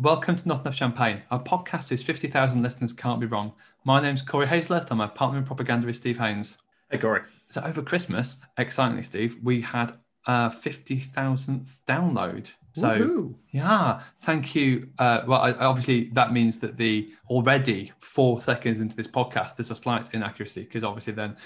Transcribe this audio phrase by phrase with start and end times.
[0.00, 3.52] Welcome to Not Enough Champagne, a podcast whose 50,000 listeners can't be wrong.
[3.84, 4.90] My name's Corey Hazlehurst.
[4.90, 6.56] I'm my partner in propaganda with Steve Haynes.
[6.90, 7.20] Hey, Corey.
[7.50, 9.92] So over Christmas, excitingly, Steve, we had
[10.26, 12.50] a 50,000th download.
[12.72, 13.34] So Woohoo.
[13.50, 14.88] yeah, thank you.
[14.98, 19.70] Uh, well, I, obviously that means that the already four seconds into this podcast, there's
[19.70, 21.36] a slight inaccuracy because obviously then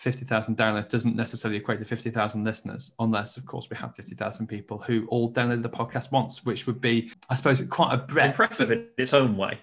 [0.00, 4.78] 50,000 downloads doesn't necessarily equate to 50,000 listeners, unless of course we have 50,000 people
[4.78, 8.30] who all downloaded the podcast once, which would be, I suppose, quite a breadth.
[8.30, 9.58] Impressive in its own way.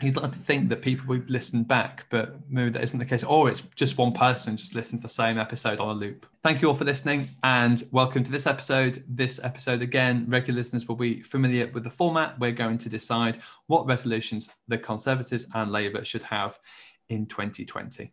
[0.00, 3.24] You'd like to think that people would listen back, but maybe that isn't the case.
[3.24, 6.24] Or it's just one person just listening to the same episode on a loop.
[6.44, 9.02] Thank you all for listening and welcome to this episode.
[9.08, 12.38] This episode, again, regular listeners will be familiar with the format.
[12.38, 16.60] We're going to decide what resolutions the Conservatives and Labour should have
[17.08, 18.12] in 2020.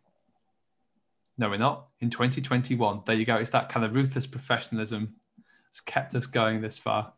[1.38, 1.88] No, we're not.
[2.00, 3.02] In 2021.
[3.06, 3.36] There you go.
[3.36, 5.14] It's that kind of ruthless professionalism
[5.64, 7.12] that's kept us going this far.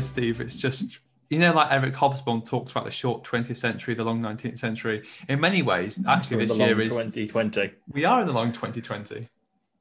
[0.00, 0.40] Head, Steve.
[0.40, 4.20] It's just, you know, like Eric Hobsbawm talks about the short 20th century, the long
[4.20, 5.06] 19th century.
[5.28, 7.72] In many ways, actually, We're this year is 2020.
[7.92, 9.28] we are in the long 2020.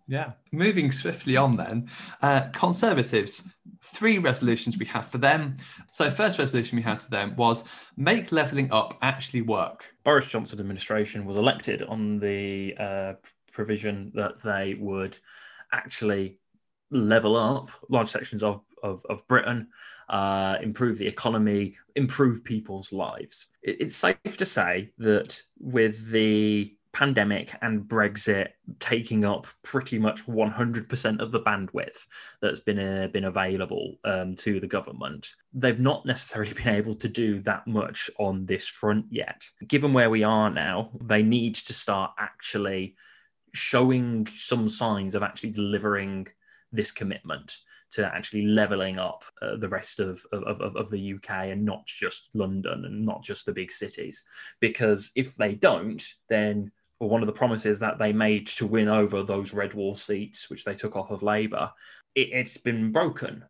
[0.08, 0.32] Yeah.
[0.52, 1.90] Moving swiftly on then,
[2.22, 3.48] uh, Conservatives,
[3.82, 5.56] three resolutions we have for them.
[5.92, 7.64] So, first resolution we had to them was
[7.96, 9.94] make levelling up actually work.
[10.04, 13.14] Boris Johnson administration was elected on the uh,
[13.52, 15.18] provision that they would
[15.72, 16.40] actually
[16.92, 19.68] level up large sections of, of, of Britain,
[20.10, 23.48] uh, improve the economy, improve people's lives.
[23.62, 30.26] It- it's safe to say that with the pandemic and Brexit taking up pretty much
[30.26, 31.98] 100% of the bandwidth
[32.42, 37.08] that's been uh, been available um, to the government, they've not necessarily been able to
[37.08, 39.48] do that much on this front yet.
[39.68, 42.96] Given where we are now, they need to start actually
[43.54, 46.28] showing some signs of actually delivering
[46.72, 47.58] this commitment
[47.92, 51.86] to actually leveling up uh, the rest of, of, of, of the UK and not
[51.86, 54.26] just London and not just the big cities.
[54.60, 58.90] Because if they don't, then well, one of the promises that they made to win
[58.90, 61.72] over those red wall seats, which they took off of Labour,
[62.16, 63.44] it, it's been broken.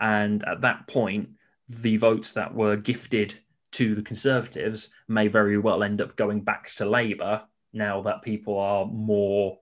[0.00, 1.30] And at that point,
[1.68, 3.34] the votes that were gifted
[3.72, 7.42] to the Conservatives may very well end up going back to Labour
[7.72, 9.58] now that people are more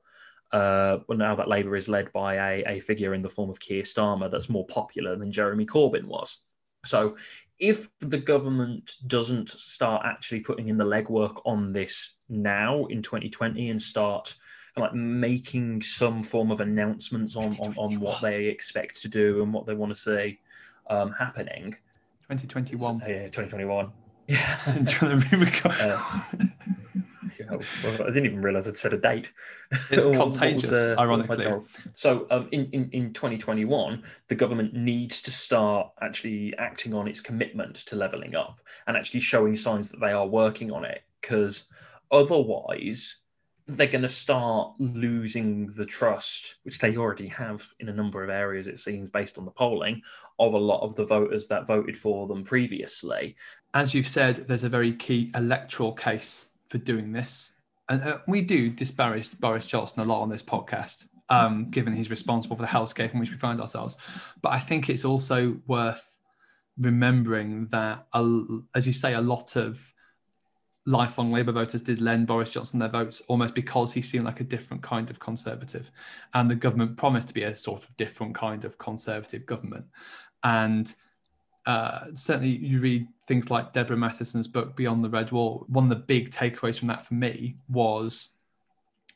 [0.52, 3.60] uh, well, now that Labour is led by a, a figure in the form of
[3.60, 6.38] Keir Starmer that's more popular than Jeremy Corbyn was.
[6.84, 7.16] So,
[7.58, 13.68] if the government doesn't start actually putting in the legwork on this now in 2020
[13.70, 14.34] and start
[14.76, 19.52] like making some form of announcements on, on, on what they expect to do and
[19.52, 20.38] what they want to see
[20.88, 21.72] um, happening,
[22.30, 23.02] 2021.
[23.04, 23.92] uh, yeah, 2021.
[24.26, 24.58] Yeah.
[24.66, 25.74] I'm trying to re-record.
[27.50, 29.32] Uh, well, I didn't even realize I'd set a date.
[29.90, 31.66] It's What contagious, uh, what was my ironically.
[31.94, 37.20] So, um, in, in, in 2021, the government needs to start actually acting on its
[37.20, 41.66] commitment to levelling up and actually showing signs that they are working on it because
[42.10, 43.20] otherwise,
[43.76, 48.30] they're going to start losing the trust, which they already have in a number of
[48.30, 50.02] areas, it seems, based on the polling,
[50.38, 53.36] of a lot of the voters that voted for them previously.
[53.74, 57.52] as you've said, there's a very key electoral case for doing this.
[57.88, 62.10] And uh, we do disparage Boris Johnson a lot on this podcast, um, given he's
[62.10, 63.96] responsible for the hellscape in which we find ourselves.
[64.40, 66.16] But I think it's also worth
[66.78, 68.06] remembering that,
[68.74, 69.92] as you say, a lot of
[70.86, 74.44] lifelong Labour voters did lend Boris Johnson their votes almost because he seemed like a
[74.44, 75.90] different kind of Conservative.
[76.32, 79.86] And the government promised to be a sort of different kind of Conservative government.
[80.42, 80.92] And
[81.66, 85.66] uh, certainly you read things like Deborah Mattinson's book Beyond the Red Wall.
[85.68, 88.30] One of the big takeaways from that for me was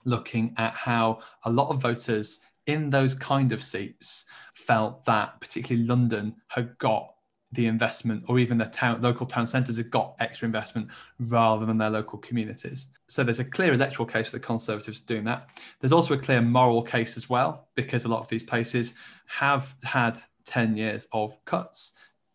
[0.05, 5.87] looking at how a lot of voters in those kind of seats felt that particularly
[5.87, 7.14] London had got
[7.55, 10.88] the investment or even the town local town centres had got extra investment
[11.20, 12.88] rather than their local communities.
[13.08, 15.49] So there's a clear electoral case for the Conservatives doing that.
[15.81, 18.94] There's also a clear moral case as well, because a lot of these places
[19.26, 21.93] have had 10 years of cuts,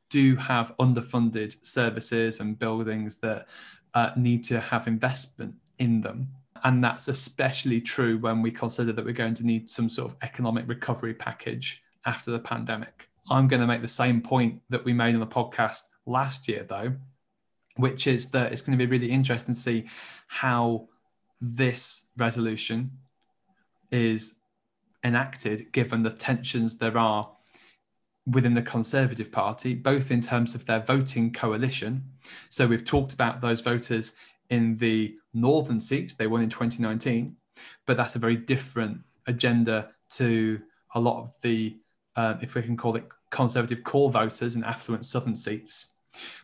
[0.10, 3.48] do have underfunded services and buildings that
[3.94, 6.28] uh, need to have investment in them.
[6.64, 10.18] And that's especially true when we consider that we're going to need some sort of
[10.22, 13.08] economic recovery package after the pandemic.
[13.30, 16.66] I'm going to make the same point that we made on the podcast last year,
[16.68, 16.94] though,
[17.78, 19.88] which is that it's going to be really interesting to see
[20.28, 20.90] how
[21.40, 22.92] this resolution
[23.92, 24.36] is
[25.04, 27.32] enacted given the tensions there are
[28.32, 32.04] within the Conservative Party, both in terms of their voting coalition.
[32.50, 34.14] So we've talked about those voters
[34.50, 37.36] in the northern seats they won in 2019,
[37.86, 40.62] but that's a very different agenda to
[40.96, 41.78] a lot of the,
[42.16, 45.94] uh, if we can call it Conservative core voters in affluent southern seats.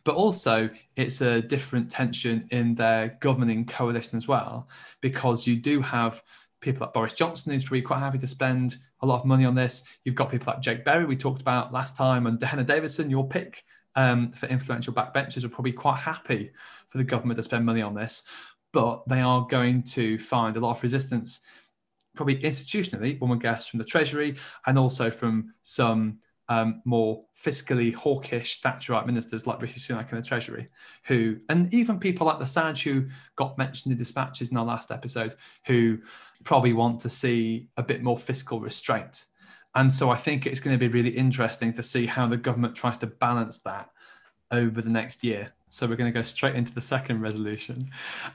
[0.04, 4.70] But also, it's a different tension in their governing coalition as well,
[5.02, 6.22] because you do have
[6.62, 9.56] people like Boris Johnson, who's probably quite happy to spend a lot of money on
[9.56, 9.84] this.
[10.04, 13.28] You've got people like Jake Berry, we talked about last time, and Dehenna Davison, your
[13.28, 13.64] pick
[13.96, 16.52] um, for influential backbenchers, are probably quite happy
[16.90, 18.24] for the government to spend money on this.
[18.74, 21.42] But they are going to find a lot of resistance,
[22.16, 24.36] probably institutionally, one would guess, from the Treasury
[24.66, 26.20] and also from some
[26.50, 30.70] um, more fiscally hawkish Thatcherite ministers like Rishi Sunak in the Treasury,
[31.06, 34.92] who, and even people like the Saj who got mentioned in dispatches in our last
[34.92, 36.00] episode, who
[36.44, 39.26] probably want to see a bit more fiscal restraint.
[39.74, 42.76] And so I think it's going to be really interesting to see how the government
[42.76, 43.90] tries to balance that
[44.52, 45.54] over the next year.
[45.70, 47.90] So we're going to go straight into the second resolution.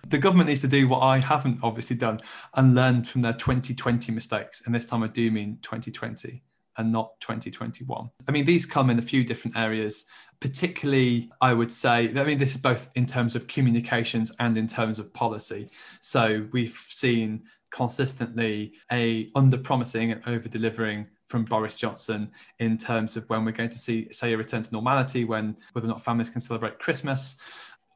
[0.08, 2.20] The government needs to do what I haven't obviously done
[2.54, 4.62] and learn from their 2020 mistakes.
[4.66, 6.42] And this time I do mean 2020
[6.80, 8.10] and not 2021.
[8.26, 10.06] I mean, these come in a few different areas,
[10.40, 14.66] particularly, I would say, I mean, this is both in terms of communications and in
[14.66, 15.68] terms of policy.
[16.00, 23.16] So we've seen consistently a under promising and over delivering from Boris Johnson in terms
[23.16, 26.00] of when we're going to see, say, a return to normality, when whether or not
[26.00, 27.36] families can celebrate Christmas.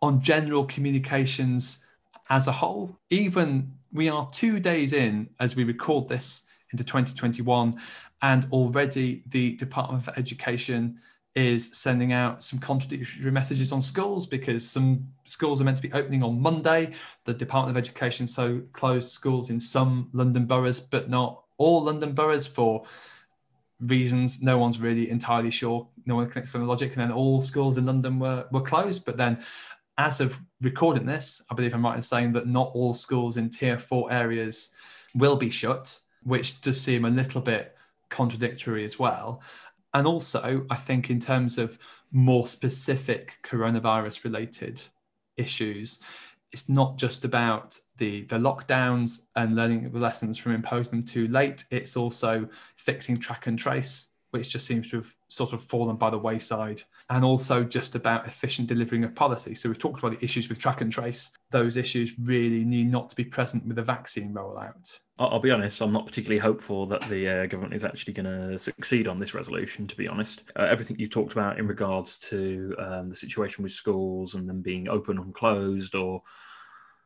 [0.02, 1.84] On general communications
[2.28, 7.80] as a whole, even we are two days in as we record this into 2021,
[8.22, 10.98] and already the Department for Education
[11.34, 15.92] is sending out some contradictory messages on schools because some schools are meant to be
[15.92, 16.92] opening on Monday.
[17.24, 22.12] The Department of Education so closed schools in some London boroughs, but not all London
[22.12, 22.84] boroughs for
[23.80, 25.88] reasons no one's really entirely sure.
[26.06, 26.92] No one can explain the logic.
[26.92, 29.04] And then all schools in London were, were closed.
[29.04, 29.42] But then,
[29.98, 33.50] as of recording this, I believe I'm right in saying that not all schools in
[33.50, 34.70] tier four areas
[35.14, 37.76] will be shut, which does seem a little bit
[38.08, 39.42] contradictory as well.
[39.92, 41.78] And also, I think in terms of
[42.10, 44.82] more specific coronavirus related
[45.36, 46.00] issues,
[46.52, 51.28] it's not just about the the lockdowns and learning the lessons from imposing them too
[51.28, 51.64] late.
[51.70, 56.10] It's also fixing track and trace, which just seems to have sort of fallen by
[56.10, 59.54] the wayside, and also just about efficient delivering of policy.
[59.54, 61.32] So we've talked about the issues with track and trace.
[61.50, 64.98] Those issues really need not to be present with the vaccine rollout.
[65.16, 68.58] I'll be honest, I'm not particularly hopeful that the uh, government is actually going to
[68.58, 70.42] succeed on this resolution, to be honest.
[70.56, 74.60] Uh, everything you talked about in regards to um, the situation with schools and them
[74.60, 76.22] being open and closed or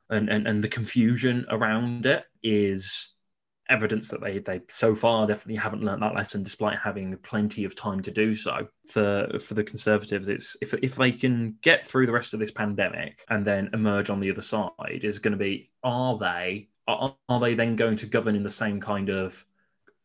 [0.08, 3.12] and, and, and the confusion around it is
[3.69, 7.76] evidence that they they so far definitely haven't learned that lesson despite having plenty of
[7.76, 12.06] time to do so for for the conservatives it's if if they can get through
[12.06, 15.38] the rest of this pandemic and then emerge on the other side is going to
[15.38, 19.44] be are they are, are they then going to govern in the same kind of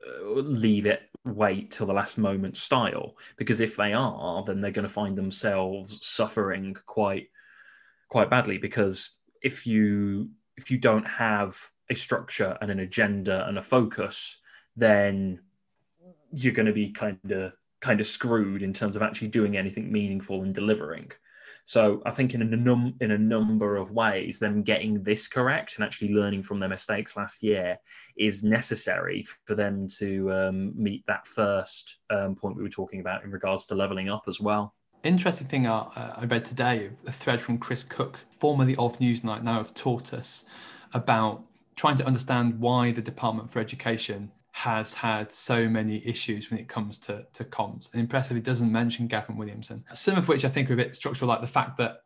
[0.06, 4.72] uh, leave it wait till the last moment style because if they are then they're
[4.72, 7.30] going to find themselves suffering quite
[8.10, 11.58] quite badly because if you if you don't have
[11.90, 14.38] a structure and an agenda and a focus,
[14.75, 15.40] then
[16.32, 19.92] you're going to be kind of kind of screwed in terms of actually doing anything
[19.92, 21.12] meaningful and delivering.
[21.65, 25.75] So I think in a num in a number of ways, them getting this correct
[25.75, 27.77] and actually learning from their mistakes last year
[28.17, 33.24] is necessary for them to um, meet that first um, point we were talking about
[33.24, 34.74] in regards to leveling up as well.
[35.03, 39.43] Interesting thing I, uh, I read today, a thread from Chris Cook, formerly of Newsnight,
[39.43, 40.46] now of Tortoise,
[40.93, 41.43] about
[41.75, 46.67] trying to understand why the Department for Education has had so many issues when it
[46.67, 47.91] comes to, to comms.
[47.91, 51.27] And impressively doesn't mention Gavin Williamson, some of which I think are a bit structural,
[51.27, 51.98] like the fact that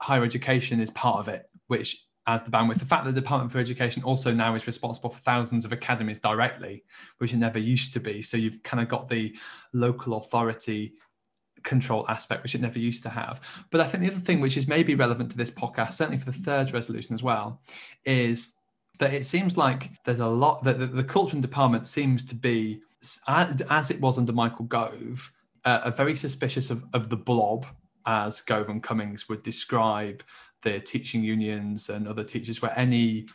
[0.00, 2.80] higher education is part of it, which adds the bandwidth.
[2.80, 6.18] The fact that the Department for Education also now is responsible for thousands of academies
[6.18, 6.82] directly,
[7.18, 8.20] which it never used to be.
[8.20, 9.36] So you've kind of got the
[9.72, 10.94] local authority
[11.62, 13.64] control aspect, which it never used to have.
[13.70, 16.26] But I think the other thing, which is maybe relevant to this podcast, certainly for
[16.26, 17.62] the third resolution as well,
[18.04, 18.56] is
[19.02, 22.36] that it seems like there's a lot that the, the culture and department seems to
[22.36, 22.80] be,
[23.26, 25.32] as it was under Michael Gove,
[25.64, 27.66] uh, very suspicious of, of the blob,
[28.06, 30.22] as Gove and Cummings would describe
[30.62, 33.26] the teaching unions and other teachers, where any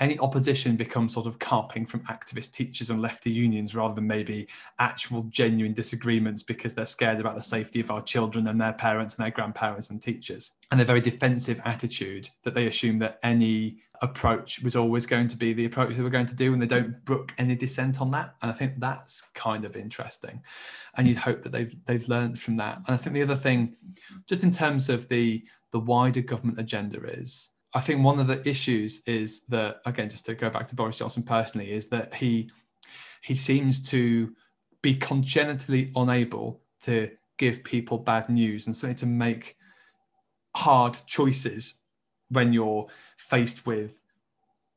[0.00, 4.48] any opposition becomes sort of carping from activist teachers and lefty unions rather than maybe
[4.78, 9.16] actual genuine disagreements because they're scared about the safety of our children and their parents
[9.16, 10.52] and their grandparents and teachers.
[10.72, 15.36] And a very defensive attitude that they assume that any approach was always going to
[15.36, 18.10] be the approach they were going to do and they don't brook any dissent on
[18.10, 18.34] that.
[18.42, 20.42] And i think that's kind of interesting.
[20.96, 22.76] And you'd hope that they've they've learned from that.
[22.76, 23.76] And i think the other thing
[24.26, 28.46] just in terms of the the wider government agenda is I think one of the
[28.48, 32.50] issues is that again, just to go back to Boris Johnson personally, is that he
[33.20, 34.34] he seems to
[34.82, 39.56] be congenitally unable to give people bad news and certainly to make
[40.54, 41.80] hard choices
[42.28, 44.00] when you're faced with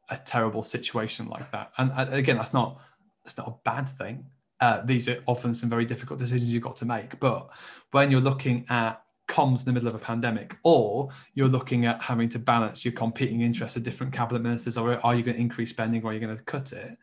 [0.10, 1.72] a terrible situation like that.
[1.78, 2.82] And again, that's not
[3.24, 4.26] that's not a bad thing.
[4.60, 7.20] Uh, these are often some very difficult decisions you've got to make.
[7.20, 7.50] But
[7.92, 12.02] when you're looking at comms in the middle of a pandemic, or you're looking at
[12.02, 15.42] having to balance your competing interests of different cabinet ministers, or are you going to
[15.42, 16.98] increase spending or are you going to cut it?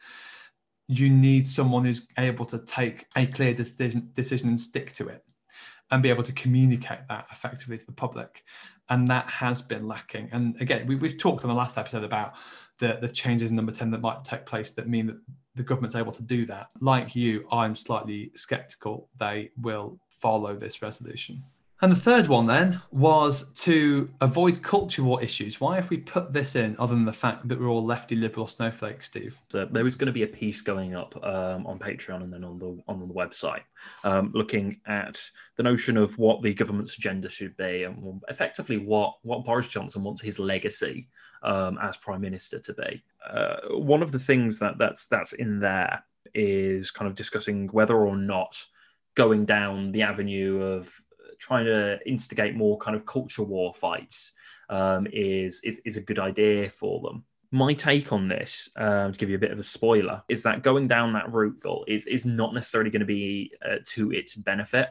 [0.88, 5.24] You need someone who's able to take a clear decision, decision and stick to it
[5.90, 8.42] and be able to communicate that effectively to the public.
[8.88, 10.28] And that has been lacking.
[10.32, 12.34] And again, we, have talked on the last episode about
[12.78, 15.16] the, the changes in number 10 that might take place that mean that
[15.54, 16.68] the government's able to do that.
[16.80, 21.44] Like you, I'm slightly skeptical they will follow this resolution.
[21.84, 25.60] And the third one then was to avoid culture war issues.
[25.60, 28.46] Why have we put this in other than the fact that we're all lefty liberal
[28.46, 29.38] snowflakes, Steve?
[29.48, 32.42] So there was going to be a piece going up um, on Patreon and then
[32.42, 33.64] on the on the website,
[34.02, 35.20] um, looking at
[35.56, 40.02] the notion of what the government's agenda should be and effectively what what Boris Johnson
[40.04, 41.06] wants his legacy
[41.42, 43.04] um, as prime minister to be.
[43.28, 48.06] Uh, one of the things that that's that's in there is kind of discussing whether
[48.06, 48.64] or not
[49.14, 51.00] going down the avenue of
[51.44, 54.32] trying to instigate more kind of culture war fights
[54.70, 57.24] um, is, is is a good idea for them.
[57.50, 60.62] My take on this, uh, to give you a bit of a spoiler, is that
[60.62, 64.34] going down that route though, is is not necessarily going to be uh, to its
[64.34, 64.88] benefit.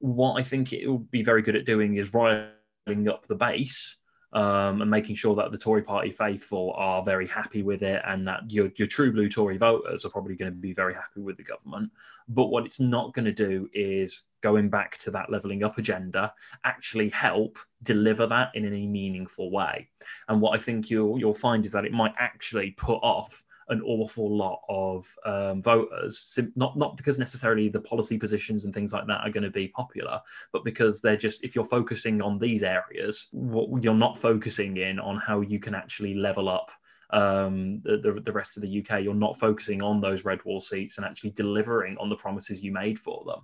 [0.00, 3.96] What I think it will be very good at doing is riling up the base
[4.32, 8.26] um, and making sure that the Tory party faithful are very happy with it and
[8.26, 11.36] that your, your true blue Tory voters are probably going to be very happy with
[11.36, 11.90] the government.
[12.28, 16.32] But what it's not going to do is going back to that levelling up agenda
[16.64, 19.88] actually help deliver that in any meaningful way.
[20.28, 23.82] And what I think you'll, you'll find is that it might actually put off an
[23.82, 29.06] awful lot of um, voters, not not because necessarily the policy positions and things like
[29.06, 30.20] that are going to be popular,
[30.52, 35.00] but because they're just if you're focusing on these areas, what, you're not focusing in
[35.00, 36.70] on how you can actually level up
[37.10, 39.02] um, the, the, rest of the UK.
[39.02, 42.72] You're not focusing on those red wall seats and actually delivering on the promises you
[42.72, 43.40] made for them.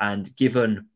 [0.00, 0.88] And given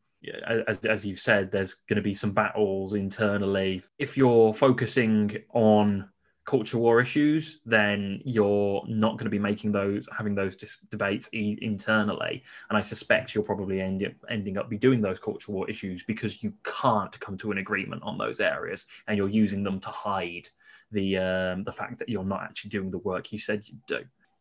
[0.67, 3.83] as, as you've said, there's going to be some battles internally.
[3.97, 6.09] If you're focusing on
[6.49, 11.29] culture war issues, then you're not going to be making those, having those dis- debates
[11.31, 12.41] e- internally.
[12.69, 16.03] And I suspect you'll probably end up ending up be doing those culture war issues
[16.03, 19.89] because you can't come to an agreement on those areas, and you're using them to
[19.89, 20.47] hide
[20.91, 23.99] the um, the fact that you're not actually doing the work you said you'd do.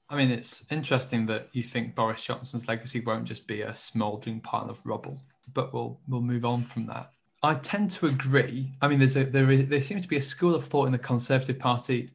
[0.09, 4.41] I mean, it's interesting that you think Boris Johnson's legacy won't just be a smouldering
[4.41, 5.21] pile of rubble,
[5.53, 7.13] but we'll we'll move on from that.
[7.43, 8.73] I tend to agree.
[8.83, 10.93] I mean, there's a there is there seems to be a school of thought in
[10.93, 12.11] the Conservative Party.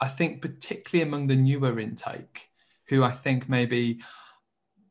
[0.00, 2.48] I think particularly among the newer intake,
[2.88, 4.00] who I think maybe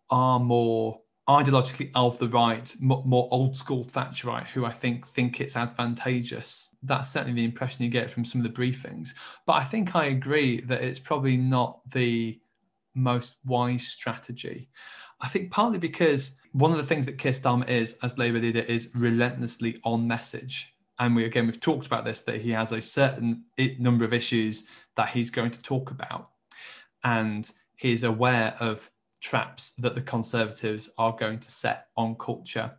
[0.09, 5.55] are more ideologically of the right, more old school Thatcherite, who I think think it's
[5.55, 6.75] advantageous.
[6.83, 9.13] That's certainly the impression you get from some of the briefings.
[9.45, 12.39] But I think I agree that it's probably not the
[12.93, 14.69] most wise strategy.
[15.23, 18.59] I think partly because one of the things that Keir Starmer is as Labour leader
[18.59, 20.75] is relentlessly on message.
[20.99, 23.45] And we again we've talked about this that he has a certain
[23.79, 24.65] number of issues
[24.95, 26.29] that he's going to talk about,
[27.03, 32.71] and he's aware of traps that the Conservatives are going to set on culture,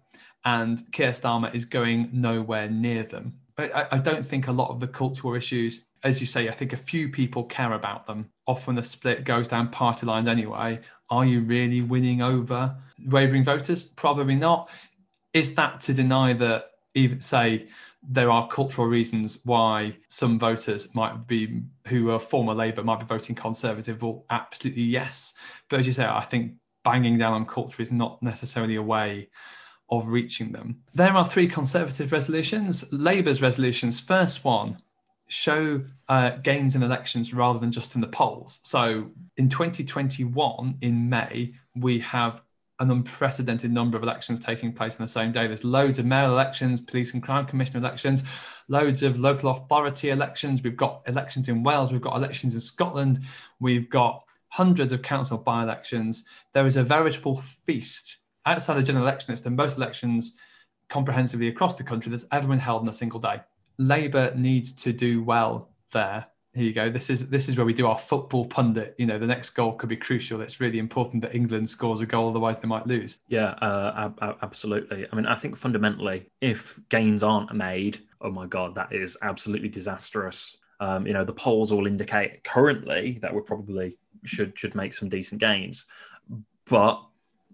[0.45, 3.41] and Keir Starmer is going nowhere near them.
[3.59, 6.73] I, I don't think a lot of the cultural issues, as you say, I think
[6.73, 8.31] a few people care about them.
[8.47, 10.81] Often the split goes down party lines anyway.
[11.15, 12.75] Are you really winning over
[13.07, 13.85] wavering voters?
[13.85, 14.69] Probably not.
[15.33, 17.69] Is that to deny that even say
[18.03, 23.07] there are cultural reasons why some voters might be who are former Labour might be
[23.07, 24.03] voting Conservative.
[24.03, 25.35] Well, absolutely yes.
[25.69, 29.29] But as you say, I think banging down on culture is not necessarily a way
[29.91, 30.83] of reaching them.
[30.95, 32.93] There are three Conservative resolutions.
[32.93, 34.79] Labour's resolutions, first one,
[35.29, 38.61] show uh, gains in elections rather than just in the polls.
[38.63, 42.43] So in 2021, in May, we have
[42.81, 45.47] an unprecedented number of elections taking place on the same day.
[45.47, 48.25] There's loads of mayoral elections, police and crime commissioner elections,
[48.69, 50.63] loads of local authority elections.
[50.63, 53.21] We've got elections in Wales, we've got elections in Scotland,
[53.61, 56.25] we've got hundreds of council by elections.
[56.53, 58.19] There is a veritable feast.
[58.47, 60.37] Outside the general election, it's the most elections
[60.89, 63.41] comprehensively across the country that's ever been held in a single day.
[63.79, 66.89] Labour needs to do well there here you go.
[66.89, 68.95] This is this is where we do our football pundit.
[68.97, 70.41] You know, the next goal could be crucial.
[70.41, 73.19] It's really important that England scores a goal, otherwise they might lose.
[73.27, 74.11] Yeah, uh,
[74.43, 75.07] absolutely.
[75.11, 79.69] I mean, I think fundamentally, if gains aren't made, oh my god, that is absolutely
[79.69, 80.57] disastrous.
[80.79, 85.09] Um, you know, the polls all indicate currently that we probably should should make some
[85.09, 85.87] decent gains,
[86.67, 87.05] but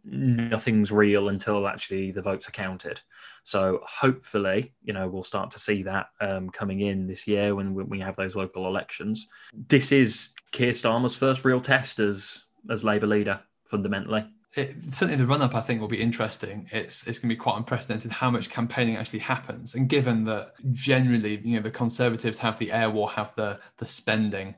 [0.05, 3.01] nothing's real until actually the votes are counted.
[3.43, 7.75] So hopefully, you know, we'll start to see that um, coming in this year when,
[7.75, 9.29] we have those local elections.
[9.69, 14.27] This is Keir Starmer's first real test as as Labour leader, fundamentally.
[14.55, 16.69] It, certainly, the run up I think will be interesting.
[16.73, 20.55] It's it's going to be quite unprecedented how much campaigning actually happens, and given that
[20.73, 24.57] generally, you know, the Conservatives have the air war, have the the spending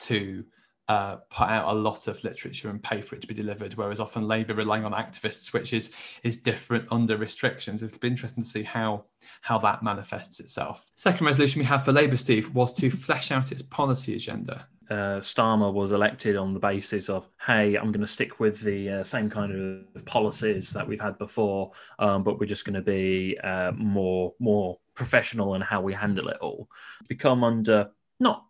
[0.00, 0.44] to
[0.88, 4.00] uh, put out a lot of literature and pay for it to be delivered, whereas
[4.00, 5.90] often Labour relying on activists, which is
[6.22, 7.82] is different under restrictions.
[7.82, 9.04] It'll be interesting to see how
[9.40, 10.90] how that manifests itself.
[10.96, 14.66] Second resolution we have for Labour, Steve, was to flesh out its policy agenda.
[14.90, 18.90] Uh, Starmer was elected on the basis of, hey, I'm going to stick with the
[18.90, 22.82] uh, same kind of policies that we've had before, um, but we're just going to
[22.82, 26.68] be uh, more more professional in how we handle it all.
[27.08, 28.44] Become under not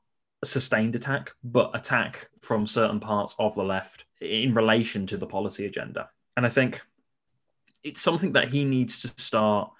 [0.45, 5.67] sustained attack, but attack from certain parts of the left in relation to the policy
[5.67, 6.09] agenda.
[6.37, 6.81] And I think
[7.83, 9.71] it's something that he needs to start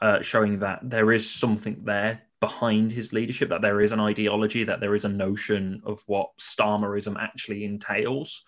[0.00, 4.62] uh, showing that there is something there behind his leadership, that there is an ideology,
[4.64, 8.44] that there is a notion of what Starmerism actually entails.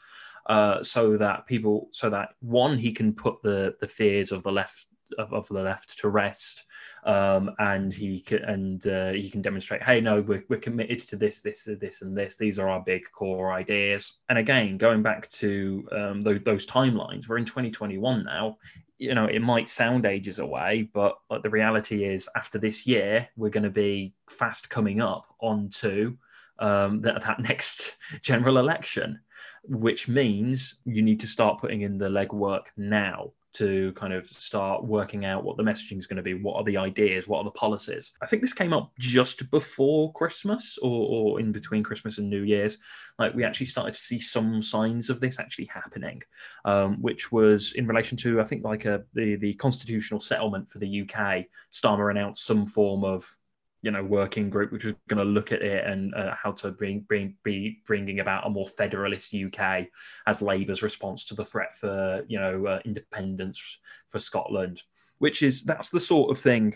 [0.46, 4.50] Uh, so that people, so that one, he can put the the fears of the
[4.50, 4.86] left
[5.18, 6.64] of, the left to rest,
[7.04, 11.16] um, and he can and uh, he can demonstrate, hey, no, we're, we're committed to
[11.16, 12.36] this, this, this, and this.
[12.36, 14.14] These are our big core ideas.
[14.28, 18.58] And again, going back to um, those, those timelines, we're in 2021 now.
[18.98, 23.28] You know, it might sound ages away, but like, the reality is, after this year,
[23.36, 26.16] we're going to be fast coming up onto
[26.58, 29.20] um, that, that next general election,
[29.64, 34.84] which means you need to start putting in the legwork now to kind of start
[34.84, 37.44] working out what the messaging is going to be, what are the ideas, what are
[37.44, 38.12] the policies.
[38.22, 42.42] I think this came up just before Christmas or, or in between Christmas and New
[42.42, 42.78] Year's.
[43.18, 46.22] Like we actually started to see some signs of this actually happening,
[46.64, 50.78] um, which was in relation to I think like a the the constitutional settlement for
[50.78, 51.46] the UK.
[51.72, 53.36] Starmer announced some form of
[53.82, 56.70] you know working group which was going to look at it and uh, how to
[56.70, 59.86] bring, bring be bringing about a more federalist UK
[60.26, 64.82] as Labour's response to the threat for you know uh, independence for Scotland,
[65.18, 66.74] which is that's the sort of thing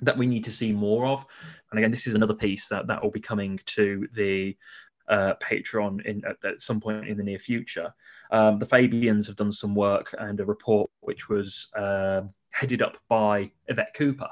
[0.00, 1.26] that we need to see more of.
[1.70, 4.56] And again, this is another piece that that will be coming to the
[5.08, 7.92] uh, Patreon in at, at, some point in the near future.
[8.30, 12.98] Um, the Fabians have done some work and a report which was uh, headed up
[13.08, 14.28] by Yvette Cooper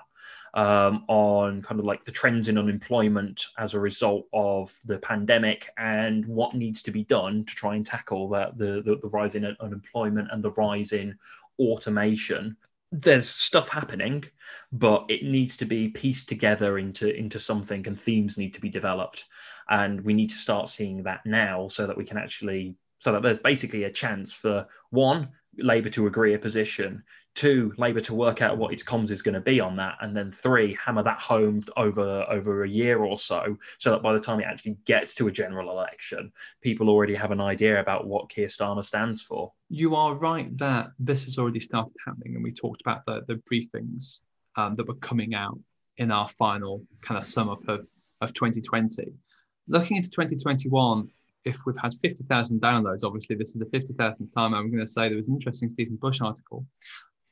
[0.57, 5.69] um, on kind of like the trends in unemployment as a result of the pandemic
[5.77, 9.35] and what needs to be done to try and tackle that the, the, the rise
[9.35, 11.17] in unemployment and the rise in
[11.59, 12.57] automation.
[12.91, 14.25] There's stuff happening,
[14.73, 18.71] but it needs to be pieced together into into something, and themes need to be
[18.71, 19.25] developed,
[19.69, 23.23] and we need to start seeing that now, so that we can actually, so that
[23.23, 27.03] there's basically a chance for one Labour to agree a position,
[27.35, 30.17] two Labour to work out what its comms is going to be on that, and
[30.17, 34.21] then three hammer that home over over a year or so, so that by the
[34.21, 38.29] time it actually gets to a general election, people already have an idea about what
[38.29, 39.53] Keir Starmer stands for.
[39.69, 43.41] You are right that this has already started happening, and we talked about the the
[43.51, 44.23] briefings
[44.57, 45.59] um, that were coming out
[45.99, 47.87] in our final kind of sum up of
[48.21, 49.13] of 2020.
[49.69, 51.11] Looking into 2021,
[51.47, 55.09] if we've had 50,000 downloads, obviously this is the 50,000th time I'm going to say
[55.09, 56.67] there was an interesting Stephen Bush article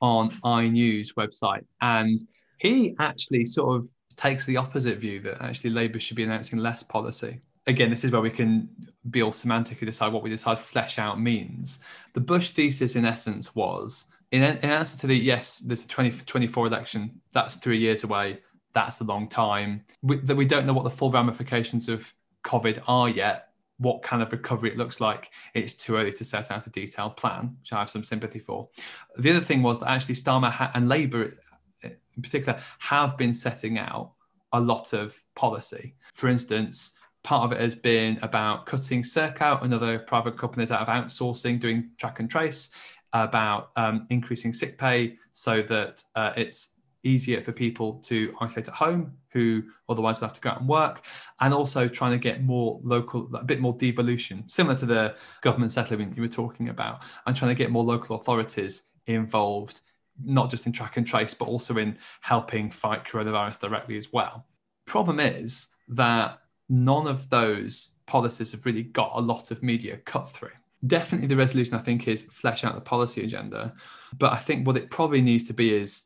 [0.01, 1.65] on iNews website.
[1.81, 2.19] And
[2.59, 6.83] he actually sort of takes the opposite view that actually Labour should be announcing less
[6.83, 7.41] policy.
[7.67, 8.69] Again, this is where we can
[9.11, 11.79] be all semantic and decide what we decide flesh out means.
[12.13, 16.67] The Bush thesis, in essence, was in, in answer to the yes, there's a 2024
[16.67, 18.41] election, that's three years away,
[18.75, 19.85] that's a long time.
[20.03, 22.13] We, that we don't know what the full ramifications of
[22.45, 26.51] COVID are yet, what kind of recovery it looks like, it's too early to set
[26.51, 28.69] out a detailed plan, which I have some sympathy for.
[29.17, 31.35] The other thing was that actually Starmer and Labour
[31.83, 34.13] in particular have been setting out
[34.53, 35.97] a lot of policy.
[36.15, 40.81] For instance, part of it has been about cutting Serco and other private companies out
[40.81, 42.71] of outsourcing, doing track and trace.
[43.15, 46.74] about um, increasing sick pay so that uh, it's
[47.05, 50.69] easier for people to isolate at home who otherwise would have to go out and
[50.69, 51.05] work,
[51.41, 55.73] and also trying to get more local, a bit more devolution, similar to the government
[55.73, 59.81] settlement you were talking about, and trying to get more local authorities involved,
[60.25, 64.47] not just in track and trace, but also in helping fight coronavirus directly as well.
[64.87, 66.39] Problem is that
[66.69, 70.51] none of those policies have really got a lot of media cut through.
[70.87, 73.73] Definitely, the resolution I think is flesh out the policy agenda,
[74.19, 76.03] but I think what it probably needs to be is,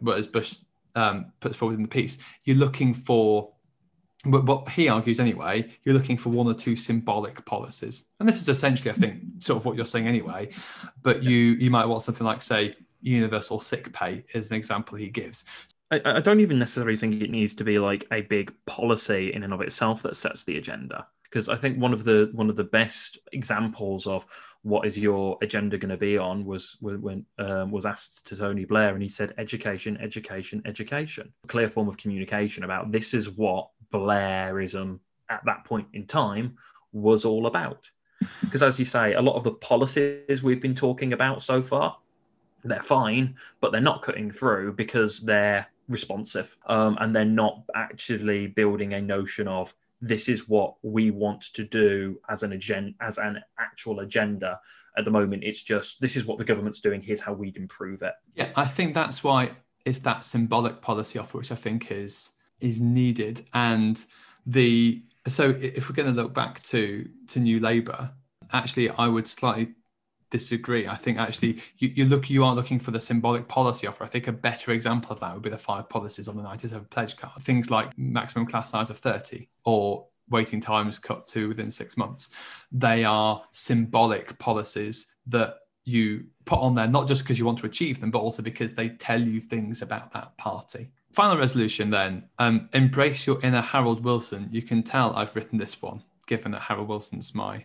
[0.00, 0.56] what as Bush
[0.94, 3.52] um, puts forward in the piece, you're looking for
[4.24, 8.06] but what he argues anyway, you're looking for one or two symbolic policies.
[8.18, 10.50] And this is essentially, I think, sort of what you're saying anyway.
[11.02, 15.08] But you you might want something like, say, universal sick pay is an example he
[15.08, 15.44] gives.
[15.90, 19.44] I, I don't even necessarily think it needs to be like a big policy in
[19.44, 21.06] and of itself that sets the agenda.
[21.22, 24.26] Because I think one of the one of the best examples of
[24.66, 28.64] what is your agenda going to be on was when um, was asked to Tony
[28.64, 31.32] Blair and he said education, education, education.
[31.44, 34.98] A clear form of communication about this is what Blairism
[35.30, 36.56] at that point in time
[36.92, 37.88] was all about.
[38.40, 41.96] Because as you say, a lot of the policies we've been talking about so far,
[42.64, 48.48] they're fine, but they're not cutting through because they're responsive um, and they're not actually
[48.48, 53.18] building a notion of this is what we want to do as an agenda as
[53.18, 54.58] an actual agenda
[54.96, 55.44] at the moment.
[55.44, 57.00] It's just this is what the government's doing.
[57.00, 58.14] Here's how we'd improve it.
[58.34, 59.50] Yeah i think that's why
[59.84, 63.46] it's that symbolic policy offer which i think is is needed.
[63.54, 64.02] And
[64.46, 68.10] the so if we're going to look back to to new labour
[68.52, 69.74] actually i would slightly
[70.38, 70.86] disagree.
[70.86, 74.04] I think actually you, you look you are looking for the symbolic policy offer.
[74.04, 76.86] I think a better example of that would be the five policies on the 97
[76.90, 77.40] pledge card.
[77.42, 82.30] Things like maximum class size of 30 or waiting times cut to within six months.
[82.70, 87.66] They are symbolic policies that you put on there not just because you want to
[87.66, 90.90] achieve them, but also because they tell you things about that party.
[91.14, 94.48] Final resolution then um, embrace your inner Harold Wilson.
[94.50, 97.64] You can tell I've written this one, given that Harold Wilson's my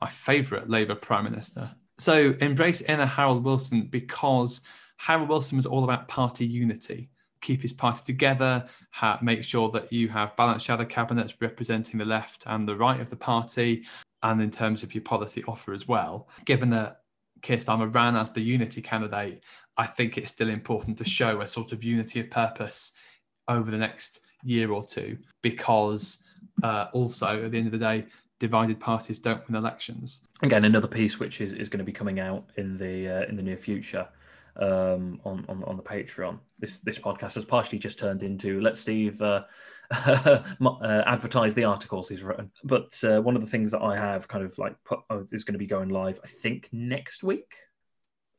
[0.00, 1.70] my favourite Labour Prime Minister.
[1.98, 4.62] So embrace inner Harold Wilson because
[4.96, 7.10] Harold Wilson was all about party unity.
[7.40, 12.04] Keep his party together, ha- make sure that you have balanced shadow cabinets representing the
[12.04, 13.84] left and the right of the party,
[14.22, 16.28] and in terms of your policy offer as well.
[16.44, 17.02] Given that
[17.42, 19.42] Keir Starmer ran as the unity candidate,
[19.76, 22.92] I think it's still important to show a sort of unity of purpose
[23.48, 26.22] over the next year or two because
[26.62, 28.06] uh, also at the end of the day,
[28.42, 30.22] divided parties don't win elections.
[30.42, 33.36] Again, another piece which is, is going to be coming out in the uh, in
[33.36, 34.08] the near future
[34.56, 36.40] um, on, on on the Patreon.
[36.58, 39.44] This this podcast has partially just turned into let Steve uh,
[39.92, 40.42] uh,
[41.06, 42.50] advertise the articles he's written.
[42.64, 45.44] But uh, one of the things that I have kind of like put oh, is
[45.44, 47.54] going to be going live, I think next week.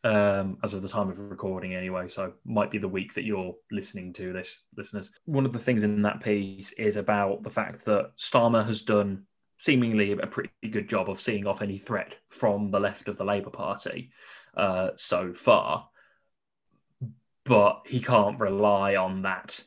[0.05, 3.55] Um, as of the time of recording, anyway, so might be the week that you're
[3.71, 5.09] listening to this, listeners.
[5.23, 9.23] One of the things in that piece is about the fact that Starmer has done
[9.57, 13.25] seemingly a pretty good job of seeing off any threat from the left of the
[13.25, 14.11] Labour Party
[14.55, 15.89] uh, so far.
[17.45, 19.63] But he can't rely on that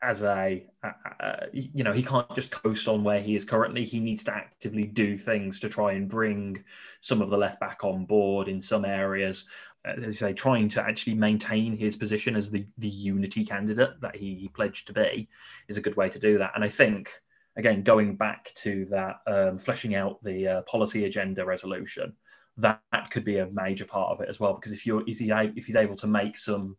[0.00, 3.84] as a, uh, you know, he can't just coast on where he is currently.
[3.84, 6.62] He needs to actively do things to try and bring
[7.00, 9.46] some of the left back on board in some areas.
[9.84, 14.14] As I say, trying to actually maintain his position as the, the unity candidate that
[14.14, 15.28] he, he pledged to be
[15.66, 16.52] is a good way to do that.
[16.54, 17.10] And I think
[17.58, 22.14] again, going back to that, um, fleshing out the uh, policy agenda resolution,
[22.56, 24.54] that, that, could be a major part of it as well.
[24.54, 26.76] Because if you're is he if he's able to make some,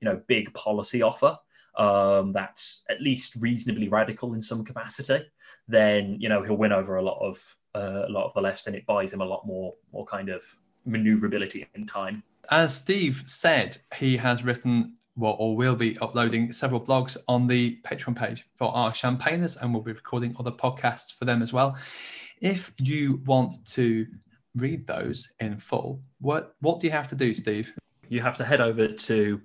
[0.00, 1.36] you know, big policy offer
[1.76, 5.24] um, that's at least reasonably radical in some capacity,
[5.68, 8.66] then you know he'll win over a lot of uh, a lot of the left,
[8.66, 10.42] and it buys him a lot more more kind of
[10.84, 12.22] maneuverability in time.
[12.50, 17.78] As Steve said, he has written well, or will be uploading several blogs on the
[17.84, 21.76] Patreon page for our champagners, and we'll be recording other podcasts for them as well.
[22.40, 24.06] If you want to
[24.56, 27.72] read those in full, what what do you have to do, Steve?
[28.08, 29.40] You have to head over to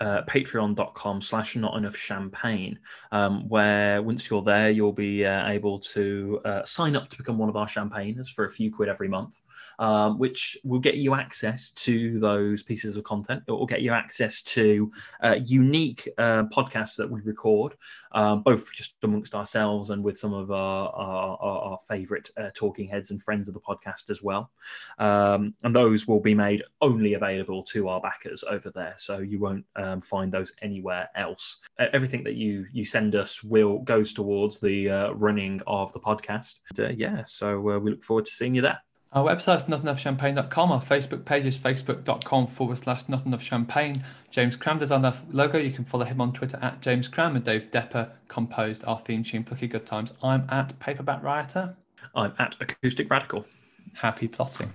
[0.00, 2.78] uh, patreon.com slash not enough champagne
[3.12, 7.38] um, where once you're there you'll be uh, able to uh, sign up to become
[7.38, 9.40] one of our champagners for a few quid every month
[9.78, 13.42] um, which will get you access to those pieces of content.
[13.46, 14.90] It will get you access to
[15.22, 17.74] uh, unique uh, podcasts that we record,
[18.12, 22.88] um, both just amongst ourselves and with some of our, our, our favorite uh, talking
[22.88, 24.50] heads and friends of the podcast as well.
[24.98, 28.94] Um, and those will be made only available to our backers over there.
[28.96, 31.58] So you won't um, find those anywhere else.
[31.78, 36.60] everything that you, you send us will goes towards the uh, running of the podcast.
[36.78, 38.80] Uh, yeah, so uh, we look forward to seeing you there.
[39.12, 40.72] Our website is notenoughchampagne.com.
[40.72, 44.04] Our Facebook page is facebook.com forward slash not enough champagne.
[44.30, 45.58] James Cram designed our logo.
[45.58, 47.36] You can follow him on Twitter at James Cram.
[47.36, 50.12] And Dave Depper composed our theme tune, Plucky Good Times.
[50.22, 51.76] I'm at Paperback Rioter.
[52.14, 53.46] I'm at Acoustic Radical.
[53.94, 54.72] Happy plotting.